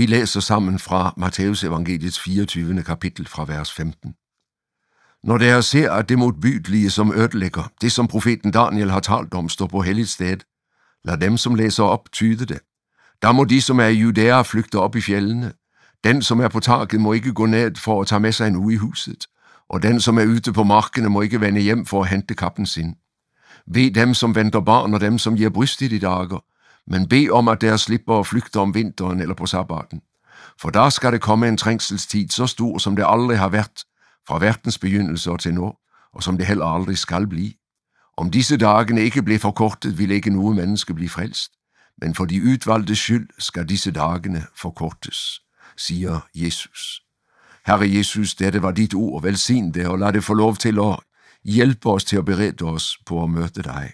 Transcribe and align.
Vi 0.00 0.06
læser 0.06 0.40
sammen 0.40 0.78
fra 0.78 1.14
Matteus 1.16 1.64
evangeliets 1.64 2.20
24. 2.20 2.82
kapitel 2.82 3.26
fra 3.26 3.44
vers 3.44 3.72
15. 3.72 4.14
Når 5.24 5.38
der 5.38 5.60
ser, 5.60 5.92
at 5.92 6.08
det 6.08 6.18
modbydelige, 6.18 6.90
som 6.90 7.12
ødelægger, 7.12 7.72
det 7.80 7.92
som 7.92 8.06
profeten 8.06 8.50
Daniel 8.50 8.90
har 8.90 9.00
talt 9.00 9.34
om, 9.34 9.48
står 9.48 9.66
på 9.66 9.80
helligt 9.80 10.08
sted, 10.08 10.36
lad 11.04 11.18
dem, 11.18 11.36
som 11.36 11.54
læser 11.54 11.84
op, 11.84 12.12
tyde 12.12 12.46
det. 12.46 12.58
Der 13.22 13.32
må 13.32 13.44
de, 13.44 13.62
som 13.62 13.80
er 13.80 13.86
i 13.86 13.94
Judæa, 13.94 14.42
flygte 14.42 14.78
op 14.78 14.96
i 14.96 15.00
fjellene. 15.00 15.52
Den, 16.04 16.22
som 16.22 16.40
er 16.40 16.48
på 16.48 16.60
taket, 16.60 17.00
må 17.00 17.12
ikke 17.12 17.32
gå 17.32 17.46
ned 17.46 17.76
for 17.76 18.00
at 18.00 18.06
tage 18.06 18.20
med 18.20 18.32
sig 18.32 18.48
en 18.48 18.56
uge 18.56 18.72
i 18.72 18.76
huset, 18.76 19.26
og 19.68 19.82
den, 19.82 20.00
som 20.00 20.18
er 20.18 20.26
ute 20.26 20.52
på 20.52 20.62
markene, 20.62 21.08
må 21.08 21.20
ikke 21.20 21.40
vende 21.40 21.60
hjem 21.60 21.86
for 21.86 22.02
at 22.02 22.08
hente 22.08 22.34
kappen 22.34 22.66
sin. 22.66 22.94
Ved 23.66 23.90
dem, 23.90 24.14
som 24.14 24.34
venter 24.34 24.60
barn, 24.60 24.94
og 24.94 25.00
dem, 25.00 25.18
som 25.18 25.36
giver 25.36 25.50
bryst 25.50 25.82
i 25.82 25.88
de 25.88 25.98
dager, 25.98 26.44
men 26.86 27.08
bed 27.08 27.30
om, 27.30 27.48
at 27.48 27.60
der 27.60 27.76
slipper 27.76 28.18
at 28.18 28.26
flygte 28.26 28.60
om 28.60 28.74
vinteren 28.74 29.20
eller 29.20 29.34
på 29.34 29.46
sabbaten. 29.46 30.00
For 30.60 30.70
der 30.70 30.90
skal 30.90 31.12
det 31.12 31.20
komme 31.20 31.48
en 31.48 31.56
trængselstid 31.56 32.28
så 32.28 32.46
stor, 32.46 32.78
som 32.78 32.96
det 32.96 33.04
aldrig 33.08 33.38
har 33.38 33.48
været, 33.48 33.84
fra 34.28 34.38
verdens 34.38 34.78
begyndelse 34.78 35.30
og 35.30 35.40
til 35.40 35.54
nu, 35.54 35.72
og 36.12 36.22
som 36.22 36.36
det 36.36 36.46
heller 36.46 36.66
aldrig 36.66 36.98
skal 36.98 37.26
blive. 37.26 37.52
Om 38.16 38.30
disse 38.30 38.56
dagene 38.56 39.00
ikke 39.00 39.22
blev 39.22 39.38
forkortet, 39.38 39.98
ville 39.98 40.14
ikke 40.14 40.30
nogen 40.30 40.56
menneske 40.56 40.94
blive 40.94 41.08
frelst, 41.08 41.52
men 42.00 42.14
for 42.14 42.24
de 42.24 42.42
udvalgte 42.42 42.96
skyld 42.96 43.28
skal 43.38 43.68
disse 43.68 43.90
dagene 43.90 44.46
forkortes, 44.56 45.40
siger 45.76 46.20
Jesus. 46.34 47.02
Herre 47.66 47.96
Jesus, 47.96 48.34
dette 48.34 48.62
var 48.62 48.70
dit 48.70 48.94
ord, 48.94 49.22
velsign 49.22 49.74
det, 49.74 49.86
og 49.86 49.98
lad 49.98 50.12
det 50.12 50.24
få 50.24 50.34
lov 50.34 50.56
til 50.56 50.78
at 50.78 51.00
hjælpe 51.44 51.90
os 51.90 52.04
til 52.04 52.16
at 52.16 52.24
berede 52.24 52.64
os 52.64 52.98
på 53.06 53.22
at 53.22 53.30
møde 53.30 53.48
dig. 53.48 53.92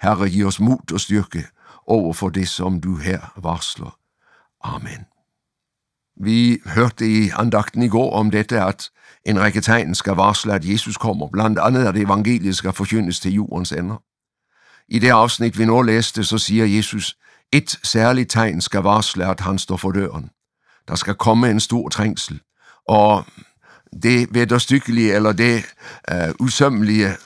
Herre, 0.00 0.28
giv 0.28 0.46
os 0.46 0.60
mod 0.60 0.92
og 0.92 1.00
styrke 1.00 1.46
over 1.86 2.12
for 2.12 2.28
det, 2.28 2.48
som 2.48 2.80
du 2.80 2.96
her 2.96 3.32
varsler. 3.36 3.98
Amen. 4.62 5.06
Vi 6.20 6.58
hørte 6.66 7.08
i 7.08 7.30
andagten 7.30 7.82
i 7.82 7.88
går 7.88 8.12
om 8.12 8.30
dette, 8.30 8.60
at 8.60 8.90
en 9.24 9.40
række 9.40 9.60
tegn 9.60 9.94
skal 9.94 10.12
varsle, 10.12 10.54
at 10.54 10.64
Jesus 10.64 10.96
kommer, 10.96 11.28
blandt 11.32 11.58
andet 11.58 11.86
at 11.86 11.96
evangeliet 11.96 12.56
skal 12.56 12.72
forkyndes 12.72 13.20
til 13.20 13.32
jordens 13.32 13.72
ender. 13.72 14.02
I 14.88 14.98
det 14.98 15.10
afsnit, 15.10 15.58
vi 15.58 15.64
nu 15.64 15.82
læste, 15.82 16.24
så 16.24 16.38
siger 16.38 16.64
Jesus, 16.64 17.16
et 17.52 17.78
særligt 17.82 18.30
tegn 18.30 18.60
skal 18.60 18.80
varsle, 18.80 19.26
at 19.26 19.40
han 19.40 19.58
står 19.58 19.76
for 19.76 19.92
døren. 19.92 20.30
Der 20.88 20.94
skal 20.94 21.14
komme 21.14 21.50
en 21.50 21.60
stor 21.60 21.88
trængsel, 21.88 22.40
og 22.88 23.24
det 24.02 24.28
vederstykkelige, 24.30 25.14
eller 25.14 25.32
det 25.32 25.64
øh, 26.12 26.34
usømmelige, 26.40 27.16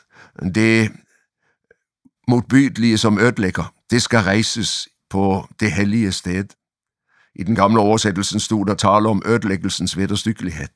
det 0.55 0.92
modbydelige, 2.28 2.98
som 2.98 3.19
ødelægger, 3.19 3.74
det 3.91 4.02
skal 4.02 4.20
rejses 4.20 4.88
på 5.10 5.48
det 5.60 5.72
hellige 5.72 6.12
sted. 6.12 6.44
I 7.34 7.42
den 7.42 7.55
gamle 7.55 7.80
oversættelsen 7.80 8.41
stod 8.41 8.66
der 8.66 8.74
tale 8.74 9.08
om 9.08 9.22
ødelæggelsens 9.27 9.96
vederstykkelighed. 9.96 10.69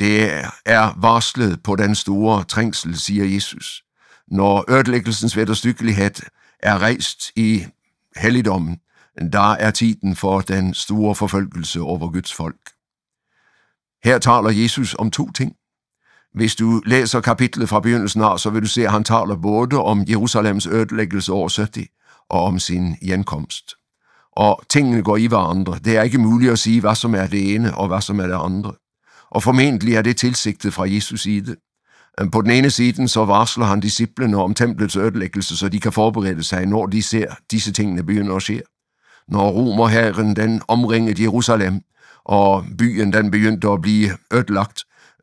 Det 0.00 0.44
er 0.64 1.00
varslet 1.00 1.62
på 1.62 1.76
den 1.76 1.94
store 1.94 2.44
trængsel, 2.44 2.98
siger 2.98 3.24
Jesus. 3.24 3.82
Når 4.28 4.64
ødelæggelsens 4.70 5.36
vederstykkelighed 5.36 6.10
er 6.58 6.78
rejst 6.78 7.22
i 7.36 7.66
helligdommen, 8.16 8.80
der 9.32 9.52
er 9.52 9.70
tiden 9.70 10.16
for 10.16 10.40
den 10.40 10.74
store 10.74 11.14
forfølgelse 11.14 11.80
over 11.80 12.12
Guds 12.12 12.34
folk. 12.34 12.60
Her 14.04 14.18
taler 14.18 14.50
Jesus 14.50 14.94
om 14.98 15.10
to 15.10 15.30
ting. 15.30 15.56
Hvis 16.34 16.56
du 16.56 16.82
læser 16.86 17.20
kapitlet 17.20 17.68
fra 17.68 17.80
begyndelsen 17.80 18.22
af, 18.22 18.40
så 18.40 18.50
vil 18.50 18.62
du 18.62 18.66
se, 18.66 18.84
at 18.84 18.92
han 18.92 19.04
taler 19.04 19.36
både 19.36 19.82
om 19.82 20.04
Jerusalems 20.08 20.66
ødelæggelse 20.66 21.32
år 21.32 21.60
70 21.60 21.88
og 22.30 22.44
om 22.44 22.58
sin 22.58 22.96
hjemkomst. 23.02 23.74
Og 24.36 24.62
tingene 24.68 25.02
går 25.02 25.16
i 25.16 25.26
hverandre. 25.26 25.78
Det 25.84 25.96
er 25.96 26.02
ikke 26.02 26.18
muligt 26.18 26.52
at 26.52 26.58
sige, 26.58 26.80
hvad 26.80 26.94
som 26.94 27.14
er 27.14 27.26
det 27.26 27.54
ene 27.54 27.74
og 27.74 27.88
hvad 27.88 28.00
som 28.00 28.20
er 28.20 28.26
det 28.26 28.38
andre. 28.40 28.72
Og 29.30 29.42
formentlig 29.42 29.94
er 29.94 30.02
det 30.02 30.16
tilsigtet 30.16 30.74
fra 30.74 30.90
Jesus 30.90 31.20
side. 31.20 31.56
Øhm, 32.20 32.30
på 32.30 32.42
den 32.42 32.50
ene 32.50 32.70
side 32.70 33.08
så 33.08 33.24
varsler 33.24 33.64
han 33.64 33.80
disciplene 33.80 34.36
om 34.36 34.54
templets 34.54 34.96
ødelæggelse, 34.96 35.56
så 35.56 35.68
de 35.68 35.80
kan 35.80 35.92
forberede 35.92 36.42
sig, 36.42 36.66
når 36.66 36.86
de 36.86 37.02
ser 37.02 37.34
disse 37.50 37.72
tingene 37.72 38.02
begynder 38.02 38.36
at 38.36 38.42
ske. 38.42 38.62
Når 39.28 39.50
romerherren 39.50 40.36
den 40.36 40.62
omringede 40.68 41.22
Jerusalem, 41.22 41.80
og 42.24 42.64
byen 42.78 43.12
den 43.12 43.30
begyndte 43.30 43.68
at 43.68 43.82
blive 43.82 44.10
ødelagt, 44.32 44.80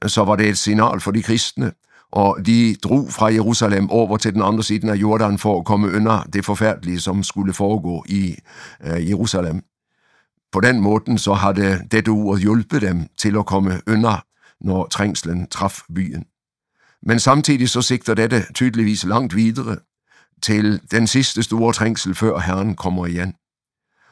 så 0.07 0.23
var 0.23 0.35
det 0.35 0.49
et 0.49 0.57
signal 0.57 0.99
for 0.99 1.11
de 1.11 1.23
kristne, 1.23 1.71
og 2.11 2.37
de 2.45 2.75
drog 2.83 3.11
fra 3.11 3.33
Jerusalem 3.33 3.89
over 3.89 4.17
til 4.17 4.33
den 4.33 4.41
andre 4.41 4.63
siden 4.63 4.89
af 4.89 4.95
Jordan 4.95 5.37
for 5.37 5.59
at 5.59 5.65
komme 5.65 5.95
under 5.95 6.23
det 6.23 6.45
forfærdelige, 6.45 6.99
som 6.99 7.23
skulle 7.23 7.53
foregå 7.53 8.05
i 8.09 8.35
øh, 8.83 9.09
Jerusalem. 9.09 9.63
På 10.51 10.59
den 10.59 10.81
måde 10.81 11.19
så 11.19 11.33
havde 11.33 11.87
dette 11.91 12.09
ord 12.09 12.39
hjulpet 12.39 12.81
dem 12.81 13.07
til 13.17 13.37
at 13.37 13.45
komme 13.45 13.81
under, 13.87 14.25
når 14.61 14.87
trængslen 14.87 15.47
traf 15.47 15.79
byen. 15.95 16.25
Men 17.03 17.19
samtidig 17.19 17.69
så 17.69 17.81
sigter 17.81 18.13
dette 18.13 18.45
tydeligvis 18.53 19.03
langt 19.03 19.35
videre 19.35 19.77
til 20.41 20.81
den 20.91 21.07
sidste 21.07 21.43
store 21.43 21.73
trængsel, 21.73 22.15
før 22.15 22.39
Herren 22.39 22.75
kommer 22.75 23.05
igen. 23.05 23.33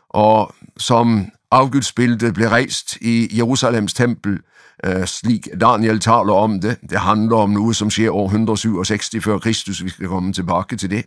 Og 0.09 0.53
som 0.77 1.31
afgudsbilledet 1.51 2.33
blev 2.33 2.47
rejst 2.47 2.95
i 3.01 3.37
Jerusalems 3.37 3.93
tempel, 3.93 4.39
øh, 4.85 5.05
slik 5.05 5.47
Daniel 5.61 5.99
taler 5.99 6.33
om 6.33 6.61
det. 6.61 6.77
Det 6.89 6.99
handler 6.99 7.37
om 7.37 7.49
noget, 7.49 7.75
som 7.75 7.89
sker 7.89 8.11
år 8.11 8.25
167 8.25 9.23
før 9.23 9.37
Kristus, 9.37 9.83
vi 9.83 9.89
skal 9.89 10.07
komme 10.07 10.33
tilbage 10.33 10.77
til 10.77 10.89
det. 10.89 11.05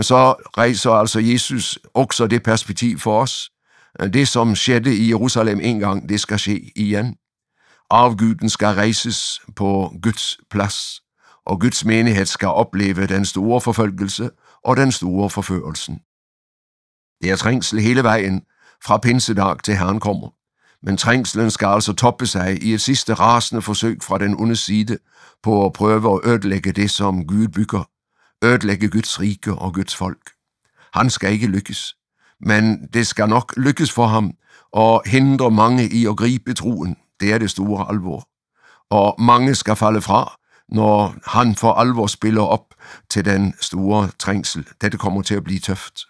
Så 0.00 0.32
rejser 0.58 0.90
altså 0.90 1.20
Jesus 1.20 1.78
også 1.94 2.26
det 2.26 2.42
perspektiv 2.42 2.98
for 2.98 3.22
os. 3.22 3.50
Eh, 4.00 4.12
det, 4.12 4.28
som 4.28 4.54
skete 4.54 4.96
i 4.96 5.08
Jerusalem 5.08 5.60
en 5.62 5.80
gang, 5.80 6.08
det 6.08 6.20
skal 6.20 6.38
ske 6.38 6.72
igen. 6.76 7.16
Afguden 7.90 8.48
skal 8.48 8.68
rejses 8.68 9.40
på 9.56 9.92
Guds 10.02 10.38
plads, 10.50 11.00
og 11.46 11.60
Guds 11.60 11.84
menighed 11.84 12.26
skal 12.26 12.48
opleve 12.48 13.06
den 13.06 13.24
store 13.24 13.60
forfølgelse 13.60 14.30
og 14.64 14.76
den 14.76 14.92
store 14.92 15.30
forførelsen. 15.30 16.00
Det 17.22 17.30
er 17.30 17.36
trængsel 17.36 17.80
hele 17.80 18.02
vejen, 18.02 18.42
fra 18.84 18.98
pinsedag 18.98 19.62
til 19.62 19.76
Herren 19.76 20.00
kommer. 20.00 20.28
Men 20.82 20.96
trængslen 20.96 21.50
skal 21.50 21.66
altså 21.66 21.92
toppe 21.92 22.26
sig 22.26 22.62
i 22.62 22.74
et 22.74 22.80
sidste 22.80 23.14
rasende 23.14 23.62
forsøg 23.62 23.98
fra 24.02 24.18
den 24.18 24.40
onde 24.40 24.56
side 24.56 24.98
på 25.42 25.66
at 25.66 25.72
prøve 25.72 26.14
at 26.14 26.30
ødelægge 26.30 26.72
det, 26.72 26.90
som 26.90 27.26
Gud 27.26 27.48
bygger. 27.48 27.88
Ødelægge 28.44 28.88
Guds 28.88 29.20
rike 29.20 29.54
og 29.54 29.74
Guds 29.74 29.96
folk. 29.96 30.30
Han 30.94 31.10
skal 31.10 31.32
ikke 31.32 31.46
lykkes, 31.46 31.94
men 32.40 32.86
det 32.94 33.06
skal 33.06 33.28
nok 33.28 33.54
lykkes 33.56 33.92
for 33.92 34.06
ham 34.06 34.32
og 34.72 35.02
hindre 35.06 35.50
mange 35.50 35.88
i 35.88 36.06
at 36.06 36.16
gribe 36.16 36.54
troen. 36.54 36.96
Det 37.20 37.32
er 37.32 37.38
det 37.38 37.50
store 37.50 37.88
alvor. 37.90 38.28
Og 38.90 39.22
mange 39.22 39.54
skal 39.54 39.76
falde 39.76 40.02
fra, 40.02 40.36
når 40.68 41.14
han 41.26 41.54
for 41.54 41.72
alvor 41.72 42.06
spiller 42.06 42.42
op 42.42 42.74
til 43.10 43.24
den 43.24 43.54
store 43.60 44.08
trængsel. 44.18 44.68
Dette 44.80 44.98
kommer 44.98 45.22
til 45.22 45.34
at 45.34 45.44
blive 45.44 45.60
tøft. 45.60 46.00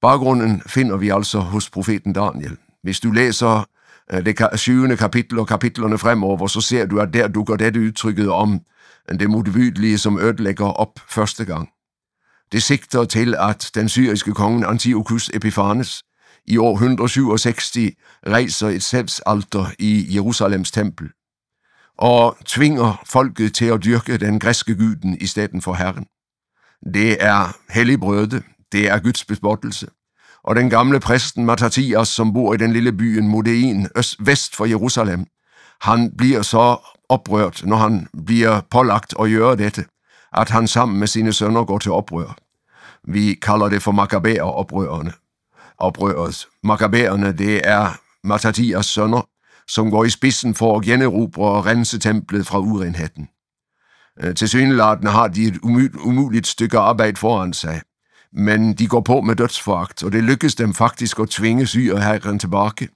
Baggrunden 0.00 0.62
finder 0.66 0.96
vi 0.96 1.08
altså 1.08 1.38
hos 1.38 1.70
profeten 1.70 2.12
Daniel. 2.12 2.56
Hvis 2.82 3.00
du 3.00 3.10
læser 3.10 3.68
øh, 4.12 4.24
det 4.24 4.60
syvende 4.60 4.96
kapitel 4.96 5.38
og 5.38 5.46
kapitlerne 5.46 5.98
fremover, 5.98 6.46
så 6.46 6.60
ser 6.60 6.86
du, 6.86 7.00
at 7.00 7.14
der 7.14 7.28
dukker 7.28 7.56
dette 7.56 7.80
udtrykket 7.80 8.30
om 8.30 8.60
øh, 9.10 9.20
det 9.20 9.30
modbydelige, 9.30 9.98
som 9.98 10.18
ødelægger 10.18 10.66
op 10.66 11.00
første 11.08 11.44
gang. 11.44 11.68
Det 12.52 12.62
sigter 12.62 13.04
til, 13.04 13.34
at 13.38 13.70
den 13.74 13.88
syriske 13.88 14.34
kongen 14.34 14.64
Antiochus 14.64 15.30
Epiphanes 15.34 16.02
i 16.46 16.56
år 16.56 16.72
167 16.72 17.76
rejser 18.26 18.68
et 18.68 18.82
selvsalter 18.82 19.66
i 19.78 20.06
Jerusalems 20.14 20.70
tempel 20.70 21.08
og 21.98 22.36
tvinger 22.46 23.02
folket 23.06 23.54
til 23.54 23.64
at 23.64 23.84
dyrke 23.84 24.16
den 24.16 24.38
græske 24.38 24.74
guden 24.74 25.18
i 25.20 25.26
stedet 25.26 25.64
for 25.64 25.74
Herren. 25.74 26.06
Det 26.94 27.24
er 27.24 27.56
helligbrøde, 27.70 28.42
det 28.72 28.88
er 28.88 28.98
Guds 28.98 29.24
bespottelse. 29.24 29.86
Og 30.44 30.56
den 30.56 30.70
gamle 30.70 31.00
præsten 31.00 31.44
Mattathias, 31.44 32.08
som 32.08 32.32
bor 32.32 32.54
i 32.54 32.56
den 32.56 32.72
lille 32.72 32.92
byen 32.92 33.28
Modein, 33.28 33.88
øst, 33.96 34.16
vest 34.26 34.56
for 34.56 34.64
Jerusalem, 34.64 35.26
han 35.80 36.12
bliver 36.18 36.42
så 36.42 36.76
oprørt, 37.08 37.62
når 37.64 37.76
han 37.76 38.06
bliver 38.26 38.60
pålagt 38.70 39.14
at 39.20 39.30
gøre 39.30 39.56
dette, 39.56 39.84
at 40.32 40.50
han 40.50 40.66
sammen 40.68 40.98
med 40.98 41.06
sine 41.06 41.32
sønner 41.32 41.64
går 41.64 41.78
til 41.78 41.92
oprør. 41.92 42.36
Vi 43.04 43.34
kalder 43.34 43.68
det 43.68 43.82
for 43.82 43.92
Makkabæer-oprørerne. 43.92 45.12
Oprøret. 45.78 46.46
Makkabæerne, 46.62 47.32
det 47.32 47.60
er 47.64 48.00
Mattathias 48.24 48.86
sønner, 48.86 49.28
som 49.68 49.90
går 49.90 50.04
i 50.04 50.10
spidsen 50.10 50.54
for 50.54 50.78
at 50.78 50.84
generobre 50.84 51.50
og 51.50 51.66
rense 51.66 51.98
templet 51.98 52.46
fra 52.46 52.58
urenheden. 52.58 53.28
Øh, 54.22 54.34
til 54.34 54.48
synlærdende 54.48 55.10
har 55.10 55.28
de 55.28 55.44
et 55.44 55.56
umuligt 56.04 56.46
stykke 56.46 56.78
arbejde 56.78 57.16
foran 57.16 57.52
sig 57.52 57.80
men 58.32 58.74
de 58.74 58.86
går 58.86 59.00
på 59.00 59.20
med 59.20 59.36
dødsforagt, 59.36 60.02
og 60.02 60.12
det 60.12 60.24
lykkes 60.24 60.54
dem 60.54 60.74
faktisk 60.74 61.18
at 61.18 61.28
tvinge 61.28 61.66
syreherren 61.66 62.38
tilbage, 62.38 62.88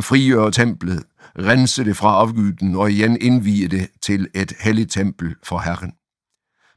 frigøre 0.00 0.50
templet, 0.50 1.04
rense 1.38 1.84
det 1.84 1.96
fra 1.96 2.14
afgyden 2.14 2.76
og 2.76 2.92
igen 2.92 3.18
indvige 3.20 3.68
det 3.68 3.88
til 4.02 4.28
et 4.34 4.52
helligt 4.60 4.92
tempel 4.92 5.34
for 5.42 5.58
Herren. 5.58 5.92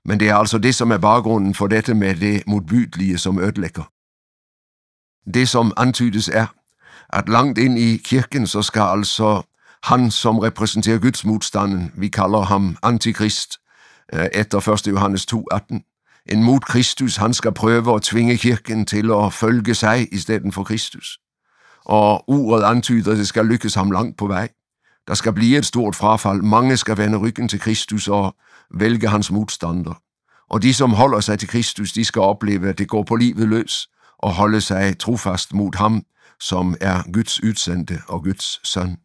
Men 0.05 0.19
det 0.19 0.29
er 0.29 0.35
altså 0.35 0.57
det, 0.57 0.75
som 0.75 0.91
er 0.91 0.97
baggrunden 0.97 1.55
for 1.55 1.67
dette 1.67 1.93
med 1.93 2.15
det 2.15 2.43
modbydelige, 2.47 3.17
som 3.17 3.39
ødelægger. 3.39 3.91
Det, 5.33 5.49
som 5.49 5.73
antydes 5.77 6.27
er, 6.27 6.45
at 7.09 7.29
langt 7.29 7.57
ind 7.57 7.79
i 7.79 7.97
kirken, 7.97 8.47
så 8.47 8.61
skal 8.61 8.81
altså 8.81 9.41
han, 9.83 10.11
som 10.11 10.39
repræsenterer 10.39 10.99
Guds 10.99 11.25
modstanden, 11.25 11.91
vi 11.95 12.07
kalder 12.07 12.41
ham 12.41 12.77
antikrist, 12.83 13.57
øh, 14.13 14.25
efter 14.33 14.69
1. 14.69 14.87
Johannes 14.87 15.25
2,18. 15.33 15.94
En 16.29 16.43
mod 16.43 16.59
Kristus, 16.59 17.15
han 17.15 17.33
skal 17.33 17.51
prøve 17.51 17.95
at 17.95 18.01
tvinge 18.01 18.37
kirken 18.37 18.85
til 18.85 19.11
at 19.11 19.33
følge 19.33 19.75
sig 19.75 20.13
i 20.13 20.17
stedet 20.17 20.53
for 20.53 20.63
Kristus. 20.63 21.19
Og 21.85 22.29
ordet 22.29 22.63
antyder, 22.63 23.11
at 23.11 23.17
det 23.17 23.27
skal 23.27 23.45
lykkes 23.45 23.75
ham 23.75 23.91
langt 23.91 24.17
på 24.17 24.27
vej. 24.27 24.49
Der 25.07 25.13
skal 25.13 25.33
blive 25.33 25.57
et 25.57 25.65
stort 25.65 25.95
frafald. 25.95 26.41
Mange 26.41 26.77
skal 26.77 26.97
vende 26.97 27.17
ryggen 27.17 27.47
til 27.47 27.59
Kristus 27.59 28.07
og 28.07 28.35
vælge 28.73 29.07
hans 29.07 29.31
modstander. 29.31 30.01
Og 30.49 30.61
de, 30.61 30.73
som 30.73 30.93
holder 30.93 31.19
sig 31.19 31.39
til 31.39 31.47
Kristus, 31.47 31.91
de 31.91 32.05
skal 32.05 32.21
opleve, 32.21 32.69
at 32.69 32.77
det 32.77 32.87
går 32.87 33.03
på 33.03 33.15
livet 33.15 33.49
løs 33.49 33.87
og 34.17 34.33
holde 34.33 34.61
sig 34.61 34.99
trofast 34.99 35.53
mod 35.53 35.77
ham, 35.77 36.03
som 36.39 36.75
er 36.81 37.11
Guds 37.13 37.43
udsendte 37.43 38.01
og 38.07 38.23
Guds 38.23 38.67
søn. 38.67 38.97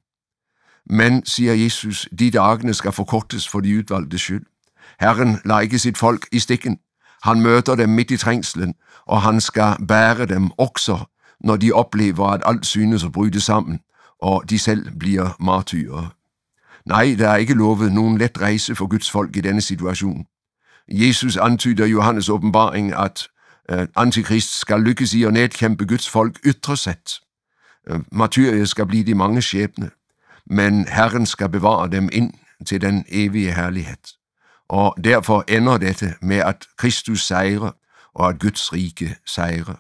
Men, 0.87 1.27
siger 1.27 1.55
Jesus, 1.55 2.09
de 2.19 2.31
dagene 2.31 2.75
skal 2.75 2.93
forkortes 2.93 3.49
for 3.49 3.61
de 3.61 3.79
udvalgte 3.79 4.19
skyld. 4.19 4.47
Herren 5.01 5.39
lader 5.45 5.61
ikke 5.61 5.79
sit 5.79 5.99
folk 5.99 6.29
i 6.33 6.39
stikken. 6.39 6.79
Han 7.23 7.41
møter 7.41 7.75
dem 7.75 7.89
midt 7.89 8.11
i 8.11 8.17
trængslen, 8.17 8.75
og 9.07 9.23
han 9.23 9.41
skal 9.41 9.87
bære 9.89 10.27
dem 10.27 10.51
også, 10.51 11.05
når 11.41 11.57
de 11.57 11.73
oplever, 11.73 12.27
at 12.27 12.43
alt 12.45 12.67
synes 12.67 13.05
at 13.05 13.13
bryde 13.13 13.41
sammen, 13.41 13.81
og 14.23 14.51
de 14.51 14.59
selv 14.59 14.99
bliver 14.99 15.37
martyrer. 15.41 16.15
Nej, 16.87 17.17
der 17.19 17.29
er 17.29 17.37
ikke 17.37 17.55
lovet 17.55 17.93
nogen 17.93 18.19
let 18.19 18.41
rejse 18.41 18.75
for 18.75 18.87
Guds 18.87 19.11
folk 19.11 19.37
i 19.37 19.41
denne 19.41 19.61
situation. 19.61 20.27
Jesus 20.89 21.37
antyder 21.37 21.85
i 21.85 21.91
Johannes 21.91 22.29
åbenbaring, 22.29 22.93
at 22.93 23.29
øh, 23.71 23.87
antikrist 23.97 24.61
skal 24.61 24.81
lykkes 24.81 25.15
i 25.15 25.23
at 25.23 25.33
nedkæmpe 25.33 25.87
Guds 25.87 26.09
folk 26.09 26.39
ytre 26.47 26.77
set. 26.77 27.21
Øh, 27.89 28.01
martyriet 28.13 28.69
skal 28.69 28.87
blive 28.87 29.05
de 29.05 29.15
mange 29.15 29.43
skæbne, 29.43 29.91
men 30.47 30.89
Herren 30.89 31.27
skal 31.27 31.49
bevare 31.49 31.91
dem 31.91 32.09
ind 32.13 32.33
til 32.67 32.81
den 32.81 33.05
evige 33.09 33.55
herlighed. 33.55 34.20
Og 34.71 34.95
derfor 35.05 35.45
ender 35.49 35.79
dette 35.79 36.15
med, 36.23 36.37
at 36.37 36.67
Kristus 36.79 37.27
sejrer, 37.27 37.71
og 38.15 38.29
at 38.29 38.39
Guds 38.39 38.73
rike 38.73 39.17
sejrer. 39.27 39.75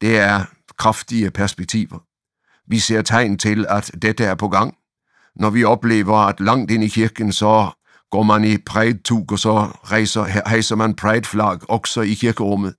Det 0.00 0.18
er 0.18 0.44
kraftige 0.78 1.30
perspektiver. 1.30 1.98
Vi 2.70 2.78
ser 2.78 3.02
tegn 3.02 3.38
til, 3.38 3.66
at 3.68 3.90
dette 4.02 4.24
er 4.24 4.34
på 4.34 4.48
gang. 4.48 4.74
Når 5.36 5.50
vi 5.50 5.64
oplever, 5.64 6.16
at 6.16 6.40
langt 6.40 6.70
ind 6.70 6.84
i 6.84 6.88
kirken, 6.88 7.32
så 7.32 7.70
går 8.10 8.22
man 8.22 8.44
i 8.44 8.58
pride 8.58 9.24
og 9.30 9.38
så 9.38 9.54
rejser, 9.84 10.24
hejser 10.24 10.76
man 10.76 10.94
pride-flag 10.94 11.70
også 11.70 12.00
i 12.00 12.14
kirkerummet. 12.14 12.74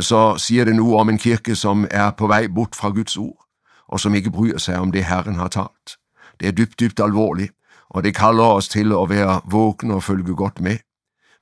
Så 0.00 0.38
siger 0.38 0.64
det 0.64 0.76
nu 0.76 0.96
om 0.96 1.08
en 1.08 1.18
kirke, 1.18 1.54
som 1.54 1.86
er 1.90 2.10
på 2.10 2.26
vej 2.26 2.46
bort 2.54 2.74
fra 2.74 2.88
Guds 2.88 3.16
ord, 3.16 3.44
og 3.88 4.00
som 4.00 4.14
ikke 4.14 4.30
bryr 4.30 4.58
sig 4.58 4.78
om 4.78 4.92
det, 4.92 5.04
Herren 5.04 5.34
har 5.34 5.48
talt. 5.48 5.96
Det 6.40 6.48
er 6.48 6.52
dybt, 6.52 6.80
dybt 6.80 7.00
alvorligt, 7.00 7.52
og 7.90 8.04
det 8.04 8.16
kalder 8.16 8.44
os 8.44 8.68
til 8.68 8.92
at 8.92 9.10
være 9.10 9.40
vågne 9.50 9.94
og 9.94 10.02
følge 10.02 10.34
godt 10.34 10.60
med. 10.60 10.76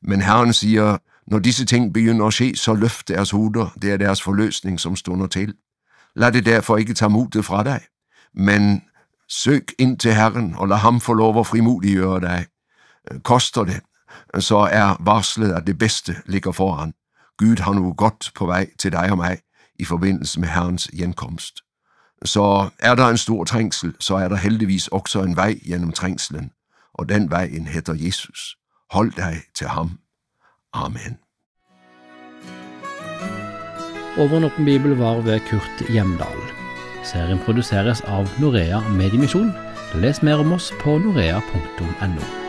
Men 0.03 0.23
Herren 0.23 0.53
siger, 0.53 0.99
når 1.27 1.39
disse 1.39 1.65
ting 1.65 1.95
begynder 1.95 2.27
at 2.27 2.33
ske, 2.33 2.57
så 2.57 2.75
løft 2.75 3.09
deres 3.09 3.31
hoveder, 3.31 3.69
det 3.83 3.93
er 3.93 3.97
deres 3.97 4.23
forløsning, 4.23 4.81
som 4.81 4.97
stunder 4.97 5.27
til. 5.27 5.55
Lad 6.17 6.33
det 6.33 6.47
derfor 6.47 6.77
ikke 6.77 6.95
tage 6.95 7.11
modet 7.11 7.45
fra 7.45 7.65
dig, 7.65 7.81
men 8.35 8.83
søg 9.29 9.67
ind 9.79 9.99
til 9.99 10.15
Herren, 10.15 10.55
og 10.57 10.69
lad 10.69 10.77
ham 10.77 11.01
få 11.01 11.13
lov 11.13 11.41
at 11.41 11.47
frimodiggøre 11.47 12.21
dig. 12.21 12.47
Koster 13.23 13.65
det, 13.65 13.81
så 14.39 14.57
er 14.57 14.97
varslet, 15.01 15.53
at 15.53 15.67
det 15.67 15.79
bedste 15.79 16.17
ligger 16.27 16.53
foran. 16.53 16.93
Gud 17.39 17.57
har 17.57 17.73
nu 17.73 17.93
godt 17.93 18.31
på 18.35 18.47
vej 18.47 18.71
til 18.79 18.93
dig 18.93 19.11
og 19.11 19.17
mig 19.17 19.39
i 19.79 19.85
forbindelse 19.85 20.41
med 20.41 20.49
Herrens 20.49 20.89
genkomst. 20.89 21.64
Så 22.25 22.71
er 22.79 22.95
der 22.95 23.09
en 23.09 23.17
stor 23.17 23.45
trængsel, 23.45 23.95
så 24.01 24.15
er 24.15 24.29
der 24.29 24.37
heldigvis 24.37 24.89
også 24.89 25.23
en 25.23 25.37
vej 25.37 25.59
gennem 25.67 25.93
trængslen, 25.93 26.51
og 26.95 27.09
den 27.09 27.31
vejen 27.31 27.67
hedder 27.67 27.95
Jesus. 27.97 28.57
Hold 28.91 29.13
dig 29.13 29.37
til 29.55 29.67
ham. 29.67 29.99
Amen. 30.73 31.19
Over 34.19 34.51
en 34.59 34.65
bibel 34.65 34.97
var 34.97 35.21
ved 35.21 35.41
Kurt 35.51 35.89
Hjemdal. 35.89 36.55
Serien 37.05 37.39
produseres 37.39 38.01
av 38.01 38.29
Norea 38.41 38.81
Mediemisjon. 38.89 39.53
Les 39.95 40.23
mer 40.23 40.41
om 40.41 40.53
oss 40.53 40.73
på 40.81 40.99
norea.no. 40.99 42.44